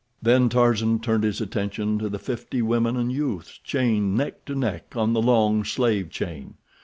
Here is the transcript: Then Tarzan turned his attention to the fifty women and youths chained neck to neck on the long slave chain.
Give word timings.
Then 0.19 0.49
Tarzan 0.49 0.99
turned 0.99 1.23
his 1.23 1.41
attention 1.41 1.99
to 1.99 2.09
the 2.09 2.17
fifty 2.17 2.63
women 2.63 2.97
and 2.97 3.11
youths 3.11 3.59
chained 3.63 4.17
neck 4.17 4.45
to 4.45 4.55
neck 4.55 4.95
on 4.97 5.13
the 5.13 5.21
long 5.21 5.63
slave 5.63 6.09
chain. 6.09 6.55